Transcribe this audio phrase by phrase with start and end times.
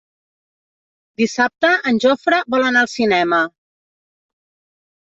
[1.23, 3.45] Dissabte en Jofre vol anar al cinema.